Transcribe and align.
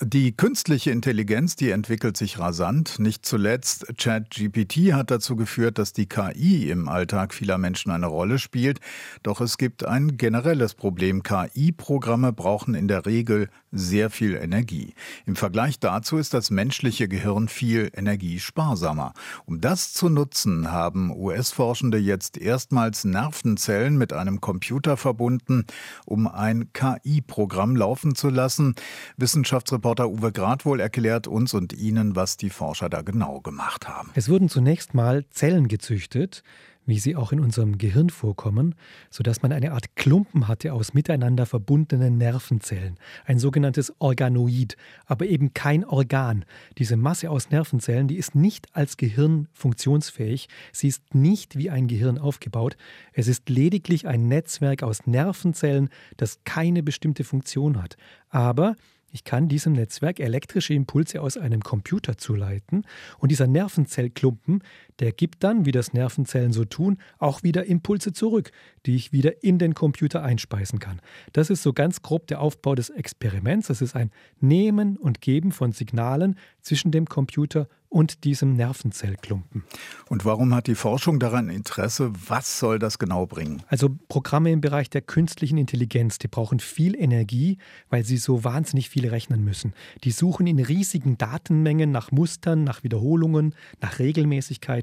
Die 0.00 0.36
künstliche 0.36 0.90
Intelligenz, 0.90 1.54
die 1.54 1.70
entwickelt 1.70 2.16
sich 2.16 2.40
rasant. 2.40 2.98
Nicht 2.98 3.24
zuletzt 3.24 3.86
ChatGPT 3.96 4.92
hat 4.92 5.12
dazu 5.12 5.36
geführt, 5.36 5.78
dass 5.78 5.92
die 5.92 6.08
KI 6.08 6.68
im 6.68 6.88
Alltag 6.88 7.32
vieler 7.32 7.58
Menschen 7.58 7.92
eine 7.92 8.06
Rolle 8.06 8.40
spielt. 8.40 8.80
Doch 9.22 9.40
es 9.40 9.56
gibt 9.56 9.86
ein 9.86 10.16
generelles 10.16 10.74
Problem. 10.74 11.22
KI-Programme 11.22 12.32
brauchen 12.32 12.74
in 12.74 12.88
der 12.88 13.06
Regel 13.06 13.48
sehr 13.70 14.10
viel 14.10 14.34
Energie. 14.34 14.94
Im 15.26 15.36
Vergleich 15.36 15.78
dazu 15.78 16.16
ist 16.16 16.34
das 16.34 16.50
menschliche 16.50 17.06
Gehirn 17.06 17.46
viel 17.48 17.90
energiesparsamer. 17.94 19.14
Um 19.46 19.60
das 19.60 19.92
zu 19.92 20.08
nutzen, 20.08 20.72
haben 20.72 21.12
US-Forschende 21.12 21.98
jetzt 21.98 22.36
erstmals 22.36 23.04
Nervenzellen 23.04 23.96
mit 23.96 24.12
einem 24.12 24.40
Computer 24.40 24.96
verbunden, 24.96 25.66
um 26.04 26.26
ein 26.26 26.72
KI-Programm 26.72 27.76
laufen 27.76 28.16
zu 28.16 28.28
lassen. 28.28 28.74
Wissenschaftsreporter 29.16 29.83
Reporter 29.84 30.08
Uwe 30.08 30.32
Gradwohl 30.32 30.80
erklärt 30.80 31.26
uns 31.26 31.52
und 31.52 31.74
Ihnen, 31.74 32.16
was 32.16 32.38
die 32.38 32.48
Forscher 32.48 32.88
da 32.88 33.02
genau 33.02 33.42
gemacht 33.42 33.86
haben. 33.86 34.08
Es 34.14 34.30
wurden 34.30 34.48
zunächst 34.48 34.94
mal 34.94 35.26
Zellen 35.28 35.68
gezüchtet, 35.68 36.42
wie 36.86 36.98
sie 36.98 37.14
auch 37.14 37.32
in 37.32 37.40
unserem 37.40 37.76
Gehirn 37.76 38.08
vorkommen, 38.08 38.76
sodass 39.10 39.42
man 39.42 39.52
eine 39.52 39.72
Art 39.72 39.94
Klumpen 39.94 40.48
hatte 40.48 40.72
aus 40.72 40.94
miteinander 40.94 41.44
verbundenen 41.44 42.16
Nervenzellen, 42.16 42.96
ein 43.26 43.38
sogenanntes 43.38 43.92
Organoid, 43.98 44.78
aber 45.04 45.26
eben 45.26 45.52
kein 45.52 45.84
Organ. 45.84 46.46
Diese 46.78 46.96
Masse 46.96 47.28
aus 47.28 47.50
Nervenzellen, 47.50 48.08
die 48.08 48.16
ist 48.16 48.34
nicht 48.34 48.74
als 48.74 48.96
Gehirn 48.96 49.48
funktionsfähig, 49.52 50.48
sie 50.72 50.88
ist 50.88 51.14
nicht 51.14 51.58
wie 51.58 51.68
ein 51.68 51.88
Gehirn 51.88 52.16
aufgebaut, 52.16 52.78
es 53.12 53.28
ist 53.28 53.50
lediglich 53.50 54.06
ein 54.06 54.28
Netzwerk 54.28 54.82
aus 54.82 55.06
Nervenzellen, 55.06 55.90
das 56.16 56.38
keine 56.44 56.82
bestimmte 56.82 57.24
Funktion 57.24 57.82
hat. 57.82 57.98
Aber 58.30 58.76
ich 59.14 59.22
kann 59.22 59.46
diesem 59.46 59.74
Netzwerk 59.74 60.18
elektrische 60.18 60.74
Impulse 60.74 61.22
aus 61.22 61.36
einem 61.36 61.62
Computer 61.62 62.18
zuleiten 62.18 62.84
und 63.18 63.30
dieser 63.30 63.46
Nervenzellklumpen, 63.46 64.64
der 65.00 65.12
gibt 65.12 65.42
dann, 65.44 65.66
wie 65.66 65.72
das 65.72 65.92
Nervenzellen 65.92 66.52
so 66.52 66.64
tun, 66.64 66.98
auch 67.18 67.42
wieder 67.42 67.66
Impulse 67.66 68.12
zurück, 68.12 68.52
die 68.86 68.96
ich 68.96 69.12
wieder 69.12 69.42
in 69.42 69.58
den 69.58 69.74
Computer 69.74 70.22
einspeisen 70.22 70.78
kann. 70.78 71.00
Das 71.32 71.50
ist 71.50 71.62
so 71.62 71.72
ganz 71.72 72.02
grob 72.02 72.26
der 72.26 72.40
Aufbau 72.40 72.74
des 72.74 72.90
Experiments. 72.90 73.70
Es 73.70 73.82
ist 73.82 73.96
ein 73.96 74.10
Nehmen 74.40 74.96
und 74.96 75.20
Geben 75.20 75.52
von 75.52 75.72
Signalen 75.72 76.36
zwischen 76.60 76.90
dem 76.90 77.06
Computer 77.06 77.68
und 77.94 78.24
diesem 78.24 78.56
Nervenzellklumpen. 78.56 79.62
Und 80.08 80.24
warum 80.24 80.52
hat 80.52 80.66
die 80.66 80.74
Forschung 80.74 81.20
daran 81.20 81.48
Interesse? 81.48 82.12
Was 82.26 82.58
soll 82.58 82.80
das 82.80 82.98
genau 82.98 83.24
bringen? 83.24 83.62
Also 83.68 83.88
Programme 84.08 84.50
im 84.50 84.60
Bereich 84.60 84.90
der 84.90 85.00
künstlichen 85.00 85.58
Intelligenz, 85.58 86.18
die 86.18 86.26
brauchen 86.26 86.58
viel 86.58 86.96
Energie, 86.96 87.58
weil 87.90 88.02
sie 88.02 88.16
so 88.16 88.42
wahnsinnig 88.42 88.90
viel 88.90 89.08
rechnen 89.08 89.44
müssen. 89.44 89.74
Die 90.02 90.10
suchen 90.10 90.48
in 90.48 90.58
riesigen 90.58 91.18
Datenmengen 91.18 91.92
nach 91.92 92.10
Mustern, 92.10 92.64
nach 92.64 92.82
Wiederholungen, 92.82 93.54
nach 93.80 94.00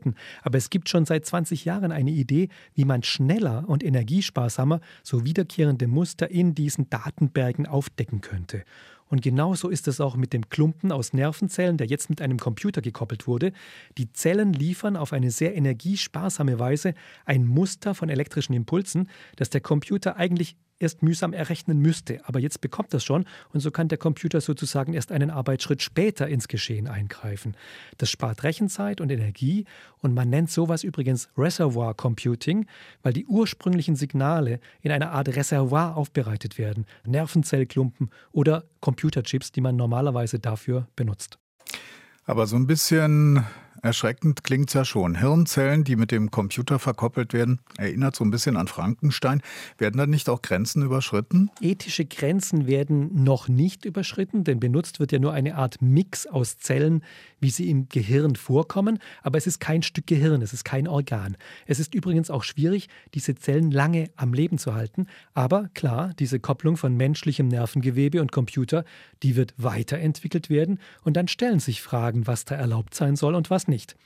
Regelmäßigkeiten. 0.00 0.14
Aber 0.42 0.58
es 0.58 0.70
gibt 0.70 0.88
schon 0.88 1.04
seit 1.04 1.24
20 1.26 1.64
Jahren 1.64 1.92
eine 1.92 2.10
Idee, 2.10 2.48
wie 2.74 2.84
man 2.84 3.02
schneller 3.02 3.64
und 3.66 3.84
energiesparsamer 3.84 4.80
so 5.02 5.24
wiederkehrende 5.24 5.86
Muster 5.86 6.30
in 6.30 6.54
diesen 6.54 6.88
Datenbergen 6.90 7.66
aufdecken 7.66 8.20
könnte. 8.20 8.64
Und 9.08 9.22
genauso 9.22 9.68
ist 9.68 9.88
es 9.88 10.00
auch 10.00 10.14
mit 10.14 10.32
dem 10.32 10.48
Klumpen 10.50 10.92
aus 10.92 11.12
Nervenzellen, 11.12 11.76
der 11.76 11.88
jetzt 11.88 12.10
mit 12.10 12.22
einem 12.22 12.38
Computer 12.38 12.80
gekoppelt 12.80 13.26
wurde. 13.26 13.52
Die 13.98 14.12
Zellen 14.12 14.52
liefern 14.52 14.96
auf 14.96 15.12
eine 15.12 15.32
sehr 15.32 15.56
energiesparsame 15.56 16.60
Weise 16.60 16.94
ein 17.24 17.44
Muster 17.44 17.96
von 17.96 18.08
elektrischen 18.08 18.52
Impulsen, 18.52 19.08
das 19.34 19.50
der 19.50 19.62
Computer 19.62 20.16
eigentlich 20.16 20.54
erst 20.80 21.02
mühsam 21.02 21.32
errechnen 21.32 21.78
müsste. 21.78 22.20
Aber 22.24 22.40
jetzt 22.40 22.60
bekommt 22.60 22.92
das 22.92 23.04
schon 23.04 23.26
und 23.52 23.60
so 23.60 23.70
kann 23.70 23.86
der 23.88 23.98
Computer 23.98 24.40
sozusagen 24.40 24.94
erst 24.94 25.12
einen 25.12 25.30
Arbeitsschritt 25.30 25.82
später 25.82 26.26
ins 26.26 26.48
Geschehen 26.48 26.88
eingreifen. 26.88 27.54
Das 27.98 28.10
spart 28.10 28.42
Rechenzeit 28.42 29.00
und 29.00 29.12
Energie 29.12 29.66
und 29.98 30.14
man 30.14 30.28
nennt 30.28 30.50
sowas 30.50 30.82
übrigens 30.82 31.28
Reservoir 31.36 31.94
Computing, 31.94 32.66
weil 33.02 33.12
die 33.12 33.26
ursprünglichen 33.26 33.94
Signale 33.94 34.58
in 34.80 34.90
einer 34.90 35.12
Art 35.12 35.28
Reservoir 35.28 35.96
aufbereitet 35.96 36.58
werden. 36.58 36.86
Nervenzellklumpen 37.04 38.10
oder 38.32 38.64
Computerchips, 38.80 39.52
die 39.52 39.60
man 39.60 39.76
normalerweise 39.76 40.38
dafür 40.38 40.88
benutzt. 40.96 41.38
Aber 42.24 42.46
so 42.46 42.56
ein 42.56 42.66
bisschen 42.66 43.44
Erschreckend 43.82 44.44
klingt's 44.44 44.74
ja 44.74 44.84
schon. 44.84 45.14
Hirnzellen, 45.14 45.84
die 45.84 45.96
mit 45.96 46.10
dem 46.10 46.30
Computer 46.30 46.78
verkoppelt 46.78 47.32
werden, 47.32 47.60
erinnert 47.78 48.14
so 48.14 48.24
ein 48.24 48.30
bisschen 48.30 48.56
an 48.56 48.68
Frankenstein. 48.68 49.40
Werden 49.78 49.96
da 49.96 50.06
nicht 50.06 50.28
auch 50.28 50.42
Grenzen 50.42 50.82
überschritten? 50.82 51.50
Ethische 51.60 52.04
Grenzen 52.04 52.66
werden 52.66 53.24
noch 53.24 53.48
nicht 53.48 53.86
überschritten, 53.86 54.44
denn 54.44 54.60
benutzt 54.60 55.00
wird 55.00 55.12
ja 55.12 55.18
nur 55.18 55.32
eine 55.32 55.54
Art 55.54 55.80
Mix 55.80 56.26
aus 56.26 56.58
Zellen, 56.58 57.02
wie 57.40 57.50
sie 57.50 57.70
im 57.70 57.88
Gehirn 57.88 58.36
vorkommen. 58.36 58.98
Aber 59.22 59.38
es 59.38 59.46
ist 59.46 59.60
kein 59.60 59.82
Stück 59.82 60.06
Gehirn, 60.06 60.42
es 60.42 60.52
ist 60.52 60.64
kein 60.64 60.86
Organ. 60.86 61.38
Es 61.66 61.80
ist 61.80 61.94
übrigens 61.94 62.30
auch 62.30 62.44
schwierig, 62.44 62.88
diese 63.14 63.34
Zellen 63.34 63.70
lange 63.70 64.10
am 64.16 64.34
Leben 64.34 64.58
zu 64.58 64.74
halten. 64.74 65.06
Aber 65.32 65.70
klar, 65.72 66.12
diese 66.18 66.38
Kopplung 66.38 66.76
von 66.76 66.96
menschlichem 66.96 67.48
Nervengewebe 67.48 68.20
und 68.20 68.30
Computer, 68.30 68.84
die 69.22 69.36
wird 69.36 69.54
weiterentwickelt 69.56 70.50
werden. 70.50 70.80
Und 71.02 71.16
dann 71.16 71.28
stellen 71.28 71.60
sich 71.60 71.80
Fragen, 71.80 72.26
was 72.26 72.44
da 72.44 72.56
erlaubt 72.56 72.94
sein 72.94 73.16
soll 73.16 73.34
und 73.34 73.48
was 73.48 73.69
nicht. 73.70 73.96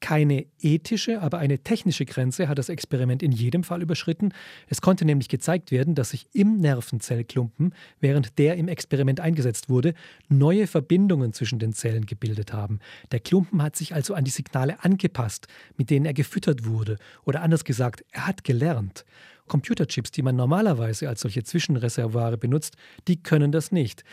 Keine 0.00 0.44
ethische, 0.60 1.22
aber 1.22 1.38
eine 1.38 1.60
technische 1.60 2.04
Grenze 2.04 2.46
hat 2.46 2.58
das 2.58 2.68
Experiment 2.68 3.22
in 3.22 3.32
jedem 3.32 3.64
Fall 3.64 3.80
überschritten. 3.80 4.34
Es 4.68 4.82
konnte 4.82 5.06
nämlich 5.06 5.30
gezeigt 5.30 5.70
werden, 5.70 5.94
dass 5.94 6.10
sich 6.10 6.26
im 6.34 6.58
Nervenzellklumpen, 6.58 7.72
während 8.00 8.38
der 8.38 8.56
im 8.56 8.68
Experiment 8.68 9.20
eingesetzt 9.20 9.70
wurde, 9.70 9.94
neue 10.28 10.66
Verbindungen 10.66 11.32
zwischen 11.32 11.58
den 11.58 11.72
Zellen 11.72 12.04
gebildet 12.04 12.52
haben. 12.52 12.80
Der 13.12 13.20
Klumpen 13.20 13.62
hat 13.62 13.76
sich 13.76 13.94
also 13.94 14.12
an 14.12 14.24
die 14.24 14.30
Signale 14.30 14.84
angepasst, 14.84 15.46
mit 15.78 15.88
denen 15.88 16.04
er 16.04 16.12
gefüttert 16.12 16.66
wurde. 16.66 16.98
Oder 17.24 17.40
anders 17.40 17.64
gesagt, 17.64 18.04
er 18.10 18.26
hat 18.26 18.44
gelernt. 18.44 19.06
Computerchips, 19.46 20.10
die 20.10 20.22
man 20.22 20.36
normalerweise 20.36 21.08
als 21.08 21.20
solche 21.20 21.44
Zwischenreservoire 21.44 22.36
benutzt, 22.36 22.76
die 23.08 23.22
können 23.22 23.52
das 23.52 23.72
nicht. 23.72 24.04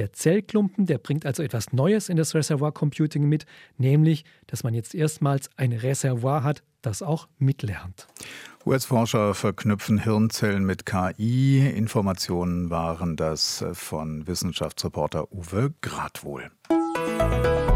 Der 0.00 0.14
Zellklumpen, 0.14 0.86
der 0.86 0.96
bringt 0.96 1.26
also 1.26 1.42
etwas 1.42 1.74
Neues 1.74 2.08
in 2.08 2.16
das 2.16 2.34
Reservoir 2.34 2.72
Computing 2.72 3.28
mit, 3.28 3.44
nämlich, 3.76 4.24
dass 4.46 4.64
man 4.64 4.72
jetzt 4.72 4.94
erstmals 4.94 5.50
ein 5.58 5.72
Reservoir 5.72 6.42
hat, 6.42 6.62
das 6.80 7.02
auch 7.02 7.28
mitlernt. 7.36 8.06
US-Forscher 8.64 9.34
verknüpfen 9.34 9.98
Hirnzellen 9.98 10.64
mit 10.64 10.86
KI. 10.86 11.68
Informationen 11.68 12.70
waren 12.70 13.16
das 13.16 13.62
von 13.74 14.26
Wissenschaftsreporter 14.26 15.30
Uwe 15.34 15.74
Gradwohl. 15.82 16.50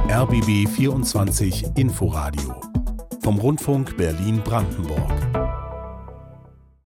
RBB 0.09 0.67
24 0.67 1.77
Inforadio 1.77 2.59
vom 3.23 3.39
Rundfunk 3.39 3.99
Berlin-Brandenburg. 3.99 5.34